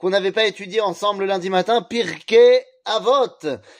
[0.00, 3.28] qu'on n'avait pas étudié ensemble lundi matin, Pirkei Avot,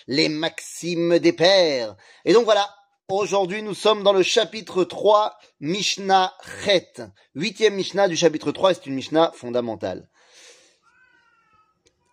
[0.06, 1.96] les maximes des pères.
[2.26, 2.68] Et donc voilà,
[3.08, 6.92] aujourd'hui nous sommes dans le chapitre 3, Mishnah Chet.
[7.34, 10.10] Huitième Mishnah du chapitre 3, c'est une Mishnah fondamentale.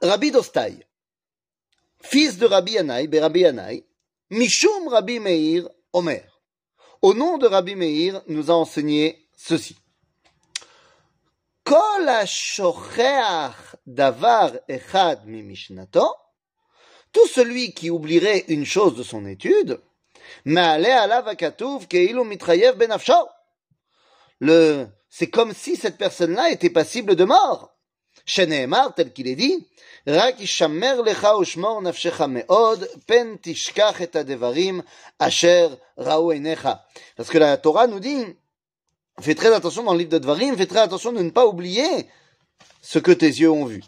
[0.02, 0.88] Rabbi Dostai,
[2.02, 3.84] fils de Rabbi Yanaï, Rabbi Yanaï,
[4.30, 6.42] Mishum Rabbi Meir, Omer.
[7.02, 9.76] Au nom de Rabbi Meir, nous a enseigné ceci.
[11.68, 12.10] Kol
[13.86, 15.20] davar echad
[17.12, 19.82] tout celui qui oublierait une chose de son étude,
[20.46, 20.78] ben
[24.40, 27.74] le, c'est comme si cette personne-là était passible de mort.
[28.26, 29.68] Sheneemar, tel qu'il est dit,
[30.06, 34.84] Rak lecha ushmor nafshecha meod, pen tishkach et adevarim
[35.20, 36.86] asher ra'u einecha.
[37.18, 38.26] Parce que la Torah nous dit,
[39.20, 42.08] fais très attention dans le livre de Dvarim, fais très attention de ne pas oublier
[42.82, 43.84] ce que tes yeux ont vu.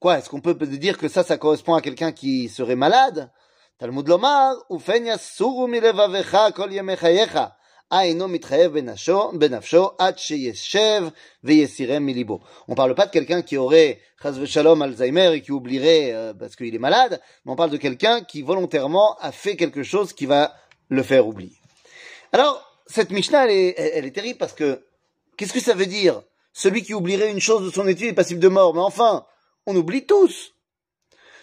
[0.00, 3.30] Quoi, est-ce qu'on peut dire que ça, ça correspond à quelqu'un qui serait malade?
[3.78, 7.56] Talmud lomar, ufen yasuru milevavecha kol yemechayecha.
[7.94, 8.14] On
[12.74, 14.00] parle pas de quelqu'un qui aurait
[14.46, 18.22] shalom Alzheimer et qui oublierait euh, parce qu'il est malade, mais on parle de quelqu'un
[18.22, 20.54] qui volontairement a fait quelque chose qui va
[20.88, 21.61] le faire oublier.
[22.32, 24.84] Alors, cette Mishnah, elle est, elle est terrible parce que,
[25.36, 26.22] qu'est-ce que ça veut dire?
[26.52, 28.74] Celui qui oublierait une chose de son étude est passible de mort.
[28.74, 29.26] Mais enfin,
[29.66, 30.54] on oublie tous.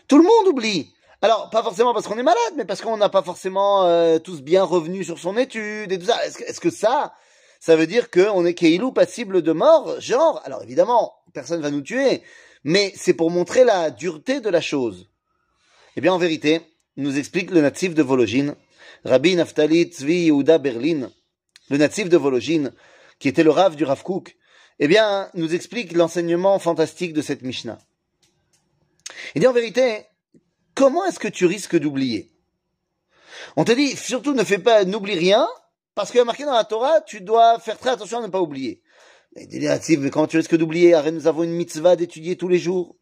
[0.08, 0.94] Tout le monde oublie.
[1.22, 4.42] Alors, pas forcément parce qu'on est malade, mais parce qu'on n'a pas forcément euh, tous
[4.42, 6.26] bien revenu sur son étude et tout ça.
[6.26, 7.14] Est-ce que, ça,
[7.60, 10.00] ça veut dire qu'on est keilou passible de mort?
[10.00, 12.24] Genre, alors évidemment, personne va nous tuer,
[12.64, 15.10] mais c'est pour montrer la dureté de la chose.
[15.98, 16.62] Eh bien, en vérité,
[16.96, 18.56] nous explique le natif de Vologine,
[19.06, 21.12] Rabbi Naftali Tzvi Yehuda Berlin,
[21.70, 22.74] le natif de Vologine,
[23.20, 24.36] qui était le rave du Rav Kook,
[24.80, 27.80] eh bien, nous explique l'enseignement fantastique de cette Mishnah.
[29.36, 30.06] Il dit en vérité,
[30.74, 32.32] comment est-ce que tu risques d'oublier?
[33.56, 35.48] On te dit, surtout ne fais pas, n'oublie rien,
[35.96, 38.28] parce qu'il y a marqué dans la Torah, tu dois faire très attention à ne
[38.28, 38.82] pas oublier.
[39.36, 41.00] Mais comment tu risques d'oublier?
[41.12, 42.96] Nous avons une mitzvah d'étudier tous les jours.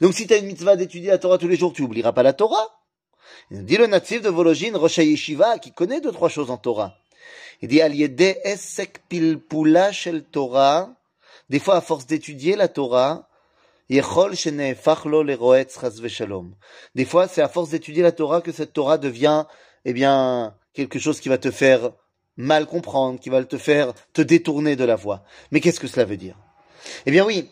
[0.00, 2.22] Donc si tu as une mitzvah d'étudier la Torah tous les jours, tu oublieras pas
[2.22, 2.80] la Torah.
[3.50, 6.96] Il dit le natif de Vologine, Rosh Yeshiva, qui connaît deux, trois choses en Torah.
[7.62, 10.90] Il dit, Aliede esek pilpula shel Torah,
[11.48, 13.28] des fois à force d'étudier la Torah,
[13.88, 14.32] des fois,
[17.28, 19.44] c'est à force d'étudier la Torah que cette Torah devient,
[19.84, 21.92] eh bien, quelque chose qui va te faire
[22.36, 25.22] mal comprendre, qui va te faire te détourner de la voie.
[25.52, 26.36] Mais qu'est-ce que cela veut dire?
[27.06, 27.48] Eh bien oui,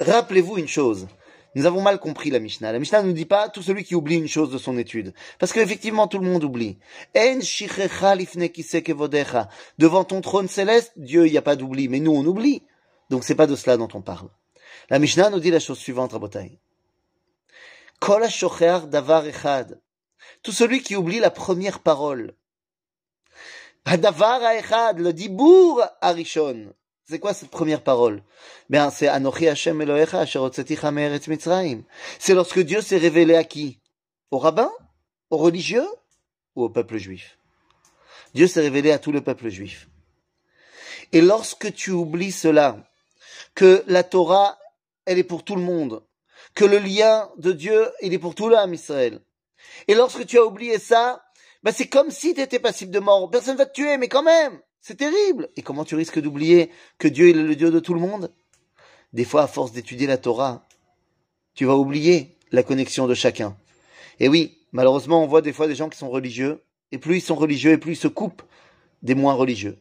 [0.00, 1.06] rappelez-vous une chose.
[1.54, 2.72] Nous avons mal compris la Mishnah.
[2.72, 5.14] La Mishnah ne nous dit pas tout celui qui oublie une chose de son étude.
[5.38, 6.78] Parce qu'effectivement, tout le monde oublie.
[9.78, 11.88] Devant ton trône céleste, Dieu, il n'y a pas d'oubli.
[11.88, 12.62] Mais nous, on oublie.
[13.10, 14.30] Donc c'est pas de cela dont on parle.
[14.90, 16.58] La Mishnah nous dit la chose suivante, Rabotai.
[18.00, 18.26] Kol
[18.88, 19.80] davar echad.
[20.42, 22.34] Tout celui qui oublie la première parole.
[23.86, 26.74] Davar echad, le dibour arishon.
[27.06, 28.22] C'est quoi cette première parole?
[28.70, 30.40] Ben, c'est Anochi Hashem Elohecha asher
[30.90, 31.82] me'eretz Mitzrayim.
[32.18, 33.78] C'est lorsque Dieu s'est révélé à qui?
[34.30, 34.72] Aux rabbins
[35.30, 35.86] Aux religieux?
[36.56, 37.38] Ou au peuple juif?
[38.34, 39.88] Dieu s'est révélé à tout le peuple juif.
[41.12, 42.78] Et lorsque tu oublies cela,
[43.54, 44.58] que la Torah
[45.06, 46.02] elle est pour tout le monde.
[46.54, 49.20] Que le lien de Dieu, il est pour tout l'âme Israël.
[49.88, 51.24] Et lorsque tu as oublié ça,
[51.62, 53.30] bah c'est comme si tu étais passible de mort.
[53.30, 55.48] Personne va te tuer, mais quand même, c'est terrible.
[55.56, 58.30] Et comment tu risques d'oublier que Dieu est le Dieu de tout le monde?
[59.14, 60.66] Des fois, à force d'étudier la Torah,
[61.54, 63.56] tu vas oublier la connexion de chacun.
[64.20, 66.62] Et oui, malheureusement, on voit des fois des gens qui sont religieux,
[66.92, 68.42] et plus ils sont religieux, et plus ils se coupent
[69.02, 69.78] des moins religieux.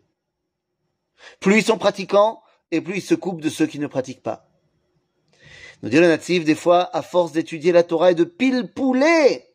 [1.41, 2.41] Plus ils sont pratiquants,
[2.71, 4.49] et plus ils se coupent de ceux qui ne pratiquent pas.
[5.81, 9.53] Nous dit le natif, des fois, à force d'étudier la Torah et de pile poulet,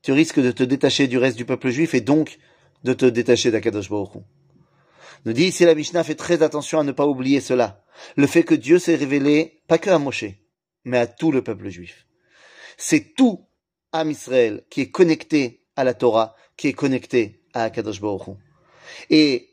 [0.00, 2.38] tu risques de te détacher du reste du peuple juif et donc
[2.82, 4.22] de te détacher d'Akadosh Baruch
[5.24, 7.84] Nous dit ici la Mishnah, fait très attention à ne pas oublier cela.
[8.16, 10.24] Le fait que Dieu s'est révélé, pas que à Moshe,
[10.84, 12.06] mais à tout le peuple juif.
[12.76, 13.46] C'est tout
[13.92, 18.00] Am Israël qui est connecté à la Torah, qui est connecté à Akadosh
[19.08, 19.50] Et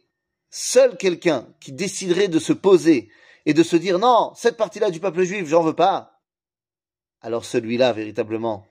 [0.49, 3.09] seul quelqu'un qui déciderait de se poser
[3.45, 6.21] et de se dire non, cette partie-là du peuple juif, j'en veux pas,
[7.21, 8.65] alors celui-là, véritablement,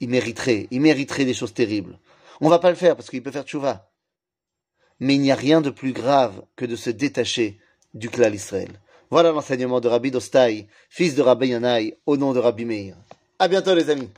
[0.00, 1.98] il mériterait, il mériterait des choses terribles.
[2.40, 3.91] On va pas le faire parce qu'il peut faire tchouva.
[5.02, 7.58] Mais il n'y a rien de plus grave que de se détacher
[7.92, 8.70] du clan Israël.
[9.10, 12.94] Voilà l'enseignement de Rabbi Dostai, fils de Rabbi Yanaï, au nom de Rabbi Meir.
[13.40, 14.10] À bientôt les amis.